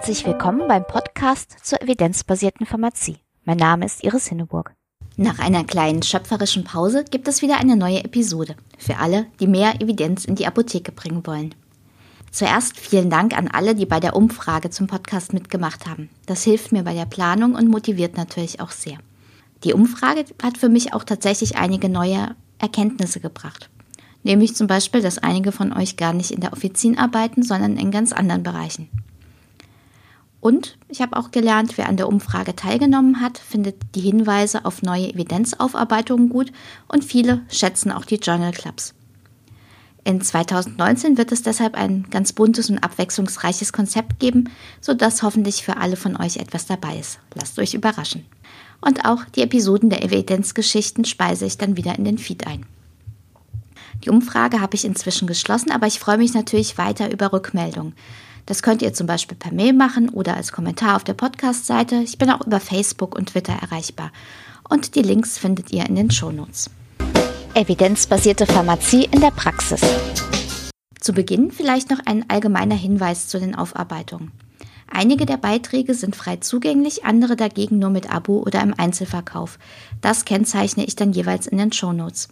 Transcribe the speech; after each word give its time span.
Herzlich 0.00 0.24
willkommen 0.24 0.66
beim 0.66 0.86
Podcast 0.86 1.56
zur 1.62 1.82
evidenzbasierten 1.82 2.64
Pharmazie. 2.64 3.18
Mein 3.44 3.58
Name 3.58 3.84
ist 3.84 4.02
Iris 4.02 4.28
Hinneburg. 4.28 4.72
Nach 5.18 5.38
einer 5.38 5.62
kleinen 5.62 6.02
schöpferischen 6.02 6.64
Pause 6.64 7.04
gibt 7.04 7.28
es 7.28 7.42
wieder 7.42 7.58
eine 7.58 7.76
neue 7.76 8.02
Episode 8.02 8.56
für 8.78 8.96
alle, 8.96 9.26
die 9.40 9.46
mehr 9.46 9.78
Evidenz 9.82 10.24
in 10.24 10.36
die 10.36 10.46
Apotheke 10.46 10.90
bringen 10.90 11.26
wollen. 11.26 11.54
Zuerst 12.30 12.78
vielen 12.78 13.10
Dank 13.10 13.36
an 13.36 13.48
alle, 13.48 13.74
die 13.74 13.84
bei 13.84 14.00
der 14.00 14.16
Umfrage 14.16 14.70
zum 14.70 14.86
Podcast 14.86 15.34
mitgemacht 15.34 15.86
haben. 15.86 16.08
Das 16.24 16.44
hilft 16.44 16.72
mir 16.72 16.82
bei 16.82 16.94
der 16.94 17.04
Planung 17.04 17.54
und 17.54 17.68
motiviert 17.68 18.16
natürlich 18.16 18.58
auch 18.58 18.70
sehr. 18.70 18.96
Die 19.64 19.74
Umfrage 19.74 20.24
hat 20.42 20.56
für 20.56 20.70
mich 20.70 20.94
auch 20.94 21.04
tatsächlich 21.04 21.58
einige 21.58 21.90
neue 21.90 22.34
Erkenntnisse 22.58 23.20
gebracht. 23.20 23.68
Nämlich 24.22 24.56
zum 24.56 24.66
Beispiel, 24.66 25.02
dass 25.02 25.18
einige 25.18 25.52
von 25.52 25.74
euch 25.74 25.98
gar 25.98 26.14
nicht 26.14 26.30
in 26.30 26.40
der 26.40 26.54
Offizin 26.54 26.96
arbeiten, 26.96 27.42
sondern 27.42 27.76
in 27.76 27.90
ganz 27.90 28.14
anderen 28.14 28.42
Bereichen. 28.42 28.88
Und 30.40 30.78
ich 30.88 31.02
habe 31.02 31.16
auch 31.16 31.30
gelernt, 31.30 31.76
wer 31.76 31.88
an 31.88 31.98
der 31.98 32.08
Umfrage 32.08 32.56
teilgenommen 32.56 33.20
hat, 33.20 33.36
findet 33.36 33.76
die 33.94 34.00
Hinweise 34.00 34.64
auf 34.64 34.82
neue 34.82 35.12
Evidenzaufarbeitungen 35.12 36.30
gut 36.30 36.50
und 36.88 37.04
viele 37.04 37.42
schätzen 37.50 37.92
auch 37.92 38.06
die 38.06 38.16
Journal 38.16 38.52
Clubs. 38.52 38.94
In 40.02 40.22
2019 40.22 41.18
wird 41.18 41.30
es 41.30 41.42
deshalb 41.42 41.74
ein 41.74 42.06
ganz 42.10 42.32
buntes 42.32 42.70
und 42.70 42.78
abwechslungsreiches 42.78 43.72
Konzept 43.72 44.18
geben, 44.18 44.48
sodass 44.80 45.22
hoffentlich 45.22 45.62
für 45.62 45.76
alle 45.76 45.96
von 45.96 46.16
euch 46.16 46.38
etwas 46.38 46.64
dabei 46.64 46.96
ist. 46.96 47.18
Lasst 47.34 47.58
euch 47.58 47.74
überraschen. 47.74 48.24
Und 48.80 49.04
auch 49.04 49.26
die 49.26 49.42
Episoden 49.42 49.90
der 49.90 50.02
Evidenzgeschichten 50.02 51.04
speise 51.04 51.44
ich 51.44 51.58
dann 51.58 51.76
wieder 51.76 51.98
in 51.98 52.06
den 52.06 52.16
Feed 52.16 52.46
ein. 52.46 52.64
Die 54.04 54.08
Umfrage 54.08 54.62
habe 54.62 54.74
ich 54.74 54.86
inzwischen 54.86 55.28
geschlossen, 55.28 55.70
aber 55.70 55.86
ich 55.86 56.00
freue 56.00 56.16
mich 56.16 56.32
natürlich 56.32 56.78
weiter 56.78 57.12
über 57.12 57.34
Rückmeldungen. 57.34 57.94
Das 58.46 58.62
könnt 58.62 58.82
ihr 58.82 58.92
zum 58.92 59.06
Beispiel 59.06 59.36
per 59.36 59.52
Mail 59.52 59.72
machen 59.72 60.08
oder 60.08 60.36
als 60.36 60.52
Kommentar 60.52 60.96
auf 60.96 61.04
der 61.04 61.14
Podcast-Seite. 61.14 61.96
Ich 61.96 62.18
bin 62.18 62.30
auch 62.30 62.46
über 62.46 62.60
Facebook 62.60 63.14
und 63.14 63.30
Twitter 63.30 63.52
erreichbar. 63.52 64.12
Und 64.68 64.94
die 64.94 65.02
Links 65.02 65.38
findet 65.38 65.72
ihr 65.72 65.86
in 65.86 65.96
den 65.96 66.10
Shownotes. 66.10 66.70
Evidenzbasierte 67.54 68.46
Pharmazie 68.46 69.08
in 69.10 69.20
der 69.20 69.32
Praxis. 69.32 69.80
Zu 71.00 71.12
Beginn 71.12 71.50
vielleicht 71.50 71.90
noch 71.90 72.00
ein 72.04 72.28
allgemeiner 72.28 72.76
Hinweis 72.76 73.26
zu 73.26 73.40
den 73.40 73.54
Aufarbeitungen. 73.54 74.30
Einige 74.92 75.24
der 75.24 75.36
Beiträge 75.36 75.94
sind 75.94 76.16
frei 76.16 76.36
zugänglich, 76.36 77.04
andere 77.04 77.36
dagegen 77.36 77.78
nur 77.78 77.90
mit 77.90 78.12
Abo 78.12 78.38
oder 78.38 78.60
im 78.60 78.74
Einzelverkauf. 78.76 79.58
Das 80.00 80.24
kennzeichne 80.24 80.84
ich 80.84 80.96
dann 80.96 81.12
jeweils 81.12 81.46
in 81.46 81.58
den 81.58 81.72
Shownotes. 81.72 82.28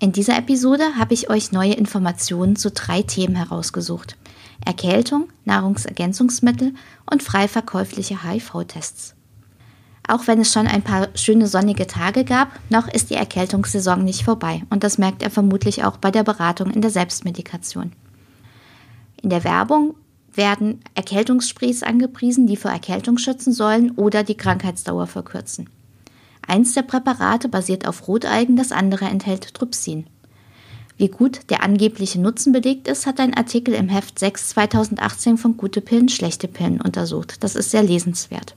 In 0.00 0.12
dieser 0.12 0.36
Episode 0.36 0.84
habe 0.98 1.14
ich 1.14 1.30
euch 1.30 1.52
neue 1.52 1.72
Informationen 1.72 2.56
zu 2.56 2.70
drei 2.70 3.02
Themen 3.02 3.36
herausgesucht. 3.36 4.16
Erkältung, 4.64 5.28
Nahrungsergänzungsmittel 5.44 6.74
und 7.10 7.22
frei 7.22 7.48
verkäufliche 7.48 8.22
HIV-Tests. 8.22 9.14
Auch 10.06 10.26
wenn 10.26 10.40
es 10.40 10.52
schon 10.52 10.66
ein 10.66 10.82
paar 10.82 11.08
schöne 11.14 11.46
sonnige 11.46 11.86
Tage 11.86 12.24
gab, 12.24 12.48
noch 12.68 12.88
ist 12.88 13.10
die 13.10 13.14
Erkältungssaison 13.14 14.04
nicht 14.04 14.22
vorbei 14.22 14.62
und 14.68 14.84
das 14.84 14.98
merkt 14.98 15.22
er 15.22 15.30
vermutlich 15.30 15.84
auch 15.84 15.96
bei 15.96 16.10
der 16.10 16.24
Beratung 16.24 16.70
in 16.70 16.82
der 16.82 16.90
Selbstmedikation. 16.90 17.92
In 19.22 19.30
der 19.30 19.44
Werbung 19.44 19.94
werden 20.34 20.80
Erkältungssprays 20.94 21.82
angepriesen, 21.82 22.46
die 22.46 22.56
vor 22.56 22.70
Erkältung 22.70 23.18
schützen 23.18 23.52
sollen 23.52 23.92
oder 23.92 24.24
die 24.24 24.36
Krankheitsdauer 24.36 25.06
verkürzen. 25.06 25.70
Eins 26.46 26.74
der 26.74 26.82
Präparate 26.82 27.48
basiert 27.48 27.86
auf 27.86 28.06
Rotalgen, 28.06 28.56
das 28.56 28.72
andere 28.72 29.06
enthält 29.06 29.54
Trypsin. 29.54 30.06
Wie 30.96 31.08
gut 31.08 31.50
der 31.50 31.62
angebliche 31.62 32.20
Nutzen 32.20 32.52
belegt 32.52 32.86
ist, 32.86 33.06
hat 33.06 33.18
ein 33.18 33.34
Artikel 33.34 33.74
im 33.74 33.88
Heft 33.88 34.18
6 34.18 34.50
2018 34.50 35.38
von 35.38 35.56
Gute 35.56 35.80
Pillen, 35.80 36.08
Schlechte 36.08 36.46
Pillen 36.46 36.80
untersucht. 36.80 37.42
Das 37.42 37.56
ist 37.56 37.70
sehr 37.70 37.82
lesenswert. 37.82 38.54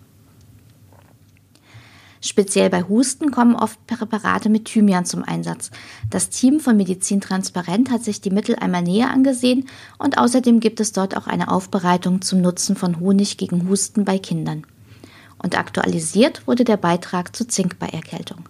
Speziell 2.21 2.69
bei 2.69 2.83
Husten 2.83 3.31
kommen 3.31 3.55
oft 3.55 3.85
Präparate 3.87 4.49
mit 4.49 4.65
Thymian 4.65 5.05
zum 5.05 5.23
Einsatz. 5.23 5.71
Das 6.09 6.29
Team 6.29 6.59
von 6.59 6.75
Medizin 6.75 7.21
Transparent 7.21 7.91
hat 7.91 8.03
sich 8.03 8.21
die 8.21 8.31
Mittel 8.31 8.55
einmal 8.55 8.81
näher 8.81 9.11
angesehen 9.11 9.67
und 9.97 10.17
außerdem 10.17 10.59
gibt 10.59 10.79
es 10.79 10.91
dort 10.91 11.15
auch 11.15 11.27
eine 11.27 11.49
Aufbereitung 11.49 12.21
zum 12.21 12.41
Nutzen 12.41 12.75
von 12.75 12.99
Honig 12.99 13.37
gegen 13.37 13.69
Husten 13.69 14.03
bei 14.03 14.17
Kindern. 14.19 14.65
Und 15.37 15.57
aktualisiert 15.57 16.47
wurde 16.47 16.63
der 16.63 16.77
Beitrag 16.77 17.35
zu 17.35 17.47
Zink 17.47 17.77
bei 17.79 17.87
Erkältung. 17.87 18.49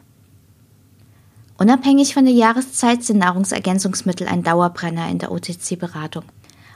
Unabhängig 1.59 2.13
von 2.13 2.25
der 2.25 2.35
Jahreszeit 2.35 3.03
sind 3.03 3.17
Nahrungsergänzungsmittel 3.17 4.27
ein 4.27 4.43
Dauerbrenner 4.43 5.09
in 5.09 5.17
der 5.17 5.31
OTC-Beratung. 5.31 6.23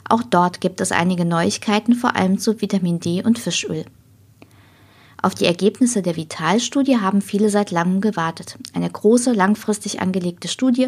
Auch 0.10 0.24
dort 0.24 0.60
gibt 0.60 0.82
es 0.82 0.92
einige 0.92 1.24
Neuigkeiten, 1.24 1.94
vor 1.94 2.16
allem 2.16 2.40
zu 2.40 2.62
Vitamin 2.62 3.00
D 3.00 3.24
und 3.24 3.38
Fischöl. 3.38 3.86
Auf 5.22 5.36
die 5.36 5.46
Ergebnisse 5.46 6.02
der 6.02 6.16
Vitalstudie 6.16 6.98
haben 6.98 7.22
viele 7.22 7.52
seit 7.52 7.70
langem 7.70 8.02
gewartet. 8.02 8.58
Eine 8.74 8.90
große, 8.90 9.34
langfristig 9.34 10.02
angelegte 10.02 10.48
Studie, 10.48 10.88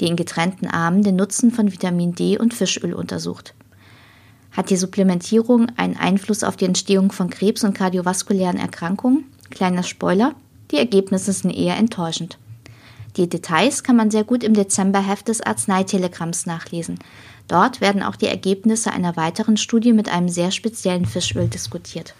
die 0.00 0.06
in 0.06 0.16
getrennten 0.16 0.66
Armen 0.66 1.02
den 1.02 1.16
Nutzen 1.16 1.50
von 1.50 1.70
Vitamin 1.70 2.14
D 2.14 2.38
und 2.38 2.54
Fischöl 2.54 2.94
untersucht. 2.94 3.54
Hat 4.52 4.70
die 4.70 4.76
Supplementierung 4.76 5.66
einen 5.76 5.98
Einfluss 5.98 6.44
auf 6.44 6.56
die 6.56 6.64
Entstehung 6.64 7.12
von 7.12 7.28
Krebs 7.28 7.62
und 7.62 7.74
kardiovaskulären 7.74 8.56
Erkrankungen? 8.56 9.24
Kleiner 9.50 9.82
Spoiler, 9.82 10.34
die 10.70 10.78
Ergebnisse 10.78 11.34
sind 11.34 11.50
eher 11.50 11.76
enttäuschend. 11.76 12.38
Die 13.16 13.28
Details 13.28 13.82
kann 13.82 13.96
man 13.96 14.10
sehr 14.10 14.24
gut 14.24 14.44
im 14.44 14.54
Dezemberheft 14.54 15.28
des 15.28 15.40
Arzneitelegramms 15.40 16.46
nachlesen. 16.46 16.98
Dort 17.48 17.80
werden 17.80 18.02
auch 18.02 18.16
die 18.16 18.26
Ergebnisse 18.26 18.92
einer 18.92 19.16
weiteren 19.16 19.56
Studie 19.56 19.92
mit 19.92 20.08
einem 20.08 20.28
sehr 20.28 20.50
speziellen 20.50 21.06
Fischöl 21.06 21.48
diskutiert. 21.48 22.14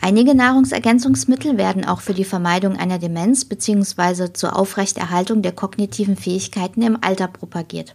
Einige 0.00 0.34
Nahrungsergänzungsmittel 0.34 1.56
werden 1.58 1.84
auch 1.84 2.00
für 2.00 2.14
die 2.14 2.24
Vermeidung 2.24 2.76
einer 2.76 2.98
Demenz 2.98 3.44
bzw. 3.44 4.32
zur 4.32 4.56
Aufrechterhaltung 4.58 5.42
der 5.42 5.52
kognitiven 5.52 6.16
Fähigkeiten 6.16 6.82
im 6.82 6.98
Alter 7.00 7.28
propagiert. 7.28 7.94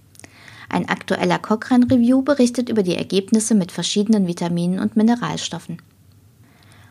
Ein 0.70 0.88
aktueller 0.88 1.40
Cochrane 1.40 1.86
Review 1.90 2.22
berichtet 2.22 2.70
über 2.70 2.84
die 2.84 2.96
Ergebnisse 2.96 3.56
mit 3.56 3.74
verschiedenen 3.74 4.26
Vitaminen 4.26 4.80
und 4.80 4.96
Mineralstoffen. 4.96 5.82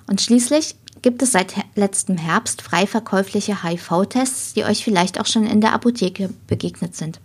Und 0.07 0.21
schließlich 0.21 0.77
gibt 1.07 1.23
es 1.23 1.31
seit 1.31 1.55
letztem 1.77 2.17
Herbst 2.17 2.63
frei 2.63 2.85
verkäufliche 2.85 3.63
HIV-Tests, 3.63 4.55
die 4.55 4.65
euch 4.65 4.83
vielleicht 4.83 5.21
auch 5.21 5.27
schon 5.27 5.47
in 5.47 5.61
der 5.61 5.73
Apotheke 5.73 6.31
begegnet 6.49 6.97
sind. 6.97 7.21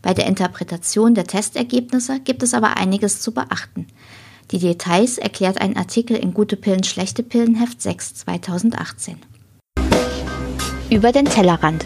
Bei 0.00 0.14
der 0.14 0.28
Interpretation 0.28 1.16
der 1.16 1.24
Testergebnisse 1.26 2.20
gibt 2.20 2.44
es 2.44 2.54
aber 2.54 2.76
einiges 2.76 3.20
zu 3.20 3.32
beachten. 3.32 3.88
Die 4.52 4.60
Details 4.60 5.18
erklärt 5.18 5.60
ein 5.60 5.76
Artikel 5.76 6.16
in 6.16 6.32
Gute 6.34 6.54
Pillen, 6.54 6.84
Schlechte 6.84 7.24
Pillen, 7.24 7.56
Heft 7.56 7.82
6 7.82 8.14
2018. 8.14 9.16
Über 10.88 11.10
den 11.10 11.24
Tellerrand. 11.24 11.84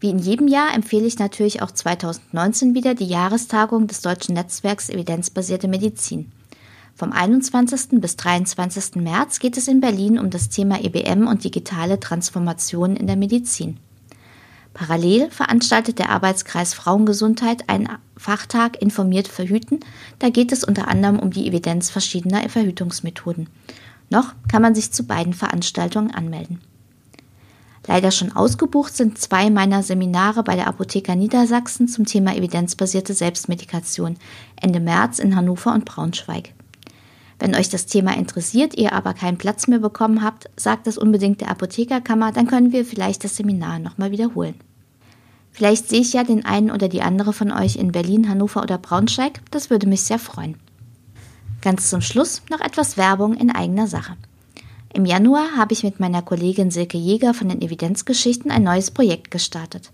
Wie 0.00 0.10
in 0.10 0.18
jedem 0.18 0.48
Jahr 0.48 0.74
empfehle 0.74 1.06
ich 1.06 1.20
natürlich 1.20 1.62
auch 1.62 1.70
2019 1.70 2.74
wieder 2.74 2.96
die 2.96 3.06
Jahrestagung 3.06 3.86
des 3.86 4.00
Deutschen 4.00 4.34
Netzwerks 4.34 4.88
Evidenzbasierte 4.88 5.68
Medizin. 5.68 6.32
Vom 6.96 7.10
21. 7.10 8.00
bis 8.00 8.14
23. 8.14 9.02
März 9.02 9.40
geht 9.40 9.56
es 9.56 9.66
in 9.66 9.80
Berlin 9.80 10.16
um 10.16 10.30
das 10.30 10.48
Thema 10.48 10.80
EBM 10.80 11.26
und 11.26 11.42
digitale 11.42 11.98
Transformation 11.98 12.94
in 12.94 13.08
der 13.08 13.16
Medizin. 13.16 13.78
Parallel 14.74 15.28
veranstaltet 15.32 15.98
der 15.98 16.10
Arbeitskreis 16.10 16.72
Frauengesundheit 16.72 17.68
einen 17.68 17.88
Fachtag 18.16 18.80
Informiert 18.80 19.26
Verhüten. 19.26 19.80
Da 20.20 20.30
geht 20.30 20.52
es 20.52 20.62
unter 20.62 20.86
anderem 20.86 21.18
um 21.18 21.32
die 21.32 21.48
Evidenz 21.48 21.90
verschiedener 21.90 22.48
Verhütungsmethoden. 22.48 23.48
Noch 24.08 24.32
kann 24.48 24.62
man 24.62 24.76
sich 24.76 24.92
zu 24.92 25.02
beiden 25.02 25.32
Veranstaltungen 25.32 26.12
anmelden. 26.12 26.60
Leider 27.88 28.12
schon 28.12 28.34
ausgebucht 28.34 28.96
sind 28.96 29.18
zwei 29.18 29.50
meiner 29.50 29.82
Seminare 29.82 30.44
bei 30.44 30.54
der 30.54 30.68
Apotheker 30.68 31.16
Niedersachsen 31.16 31.88
zum 31.88 32.06
Thema 32.06 32.36
evidenzbasierte 32.36 33.14
Selbstmedikation 33.14 34.16
Ende 34.54 34.78
März 34.78 35.18
in 35.18 35.34
Hannover 35.34 35.74
und 35.74 35.84
Braunschweig. 35.84 36.54
Wenn 37.44 37.54
euch 37.54 37.68
das 37.68 37.84
Thema 37.84 38.16
interessiert, 38.16 38.74
ihr 38.74 38.94
aber 38.94 39.12
keinen 39.12 39.36
Platz 39.36 39.68
mehr 39.68 39.78
bekommen 39.78 40.22
habt, 40.22 40.48
sagt 40.56 40.86
es 40.86 40.96
unbedingt 40.96 41.42
der 41.42 41.50
Apothekerkammer, 41.50 42.32
dann 42.32 42.46
können 42.46 42.72
wir 42.72 42.86
vielleicht 42.86 43.22
das 43.22 43.36
Seminar 43.36 43.80
nochmal 43.80 44.10
wiederholen. 44.12 44.54
Vielleicht 45.52 45.90
sehe 45.90 46.00
ich 46.00 46.14
ja 46.14 46.24
den 46.24 46.46
einen 46.46 46.70
oder 46.70 46.88
die 46.88 47.02
andere 47.02 47.34
von 47.34 47.52
euch 47.52 47.76
in 47.76 47.92
Berlin, 47.92 48.30
Hannover 48.30 48.62
oder 48.62 48.78
Braunschweig, 48.78 49.42
das 49.50 49.68
würde 49.68 49.86
mich 49.86 50.00
sehr 50.00 50.18
freuen. 50.18 50.56
Ganz 51.60 51.90
zum 51.90 52.00
Schluss 52.00 52.40
noch 52.50 52.62
etwas 52.62 52.96
Werbung 52.96 53.34
in 53.34 53.50
eigener 53.50 53.88
Sache. 53.88 54.16
Im 54.94 55.04
Januar 55.04 55.54
habe 55.54 55.74
ich 55.74 55.84
mit 55.84 56.00
meiner 56.00 56.22
Kollegin 56.22 56.70
Silke 56.70 56.96
Jäger 56.96 57.34
von 57.34 57.50
den 57.50 57.60
Evidenzgeschichten 57.60 58.50
ein 58.50 58.62
neues 58.62 58.90
Projekt 58.90 59.30
gestartet. 59.30 59.90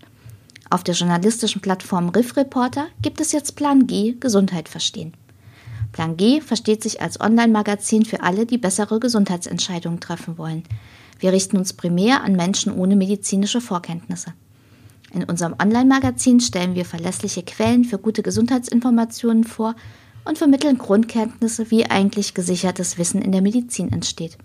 Auf 0.69 0.85
der 0.85 0.95
journalistischen 0.95 1.59
Plattform 1.59 2.07
Riff 2.07 2.37
Reporter 2.37 2.87
gibt 3.01 3.19
es 3.19 3.33
jetzt 3.33 3.57
Plan 3.57 3.87
G 3.87 4.15
Gesundheit 4.21 4.69
verstehen. 4.69 5.11
Plan 5.91 6.15
G 6.17 6.41
versteht 6.41 6.83
sich 6.83 7.01
als 7.01 7.19
Online-Magazin 7.19 8.05
für 8.05 8.21
alle, 8.21 8.45
die 8.45 8.57
bessere 8.57 8.99
Gesundheitsentscheidungen 8.99 9.99
treffen 9.99 10.37
wollen. 10.37 10.63
Wir 11.19 11.33
richten 11.33 11.57
uns 11.57 11.73
primär 11.73 12.23
an 12.23 12.35
Menschen 12.35 12.73
ohne 12.73 12.95
medizinische 12.95 13.61
Vorkenntnisse. 13.61 14.33
In 15.13 15.25
unserem 15.25 15.55
Online-Magazin 15.61 16.39
stellen 16.39 16.75
wir 16.75 16.85
verlässliche 16.85 17.43
Quellen 17.43 17.83
für 17.83 17.97
gute 17.97 18.23
Gesundheitsinformationen 18.23 19.43
vor 19.43 19.75
und 20.23 20.37
vermitteln 20.37 20.77
Grundkenntnisse, 20.77 21.69
wie 21.69 21.85
eigentlich 21.85 22.33
gesichertes 22.33 22.97
Wissen 22.97 23.21
in 23.21 23.31
der 23.31 23.41
Medizin 23.41 23.91
entsteht. 23.91 24.37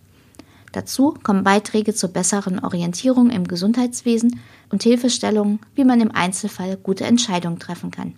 Dazu 0.72 1.14
kommen 1.22 1.44
Beiträge 1.44 1.94
zur 1.94 2.10
besseren 2.10 2.58
Orientierung 2.58 3.30
im 3.30 3.46
Gesundheitswesen 3.46 4.40
und 4.70 4.82
Hilfestellungen, 4.82 5.60
wie 5.74 5.84
man 5.84 6.00
im 6.00 6.10
Einzelfall 6.10 6.76
gute 6.76 7.04
Entscheidungen 7.04 7.58
treffen 7.58 7.90
kann. 7.90 8.14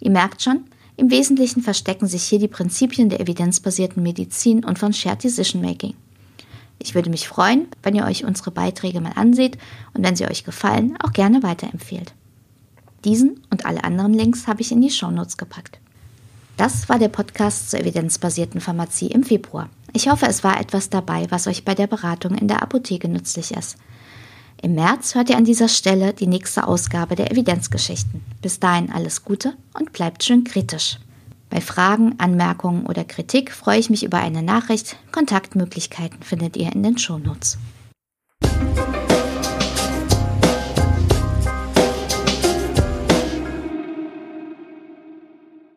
Ihr 0.00 0.10
merkt 0.10 0.42
schon, 0.42 0.64
im 1.02 1.10
Wesentlichen 1.10 1.62
verstecken 1.62 2.06
sich 2.06 2.22
hier 2.22 2.38
die 2.38 2.46
Prinzipien 2.46 3.08
der 3.08 3.18
evidenzbasierten 3.18 4.04
Medizin 4.04 4.64
und 4.64 4.78
von 4.78 4.92
Shared 4.92 5.24
Decision 5.24 5.60
Making. 5.60 5.94
Ich 6.78 6.94
würde 6.94 7.10
mich 7.10 7.26
freuen, 7.26 7.66
wenn 7.82 7.96
ihr 7.96 8.04
euch 8.04 8.24
unsere 8.24 8.52
Beiträge 8.52 9.00
mal 9.00 9.14
anseht 9.16 9.58
und 9.94 10.04
wenn 10.04 10.14
sie 10.14 10.28
euch 10.28 10.44
gefallen, 10.44 10.96
auch 11.02 11.12
gerne 11.12 11.42
weiterempfehlt. 11.42 12.14
Diesen 13.04 13.40
und 13.50 13.66
alle 13.66 13.82
anderen 13.82 14.14
Links 14.14 14.46
habe 14.46 14.60
ich 14.60 14.70
in 14.70 14.80
die 14.80 14.90
Shownotes 14.90 15.36
gepackt. 15.38 15.80
Das 16.56 16.88
war 16.88 17.00
der 17.00 17.08
Podcast 17.08 17.72
zur 17.72 17.80
evidenzbasierten 17.80 18.60
Pharmazie 18.60 19.08
im 19.08 19.24
Februar. 19.24 19.70
Ich 19.92 20.08
hoffe, 20.08 20.26
es 20.26 20.44
war 20.44 20.60
etwas 20.60 20.88
dabei, 20.88 21.26
was 21.30 21.48
euch 21.48 21.64
bei 21.64 21.74
der 21.74 21.88
Beratung 21.88 22.38
in 22.38 22.46
der 22.46 22.62
Apotheke 22.62 23.08
nützlich 23.08 23.50
ist. 23.50 23.76
Im 24.64 24.76
März 24.76 25.16
hört 25.16 25.28
ihr 25.28 25.36
an 25.36 25.44
dieser 25.44 25.66
Stelle 25.68 26.14
die 26.14 26.28
nächste 26.28 26.68
Ausgabe 26.68 27.16
der 27.16 27.32
Evidenzgeschichten. 27.32 28.22
Bis 28.42 28.60
dahin 28.60 28.92
alles 28.92 29.24
Gute 29.24 29.54
und 29.74 29.92
bleibt 29.92 30.22
schön 30.22 30.44
kritisch. 30.44 31.00
Bei 31.50 31.60
Fragen, 31.60 32.14
Anmerkungen 32.18 32.86
oder 32.86 33.02
Kritik 33.02 33.50
freue 33.50 33.80
ich 33.80 33.90
mich 33.90 34.04
über 34.04 34.18
eine 34.18 34.40
Nachricht. 34.40 34.96
Kontaktmöglichkeiten 35.10 36.22
findet 36.22 36.56
ihr 36.56 36.72
in 36.72 36.84
den 36.84 36.96
Shownotes. 36.96 37.58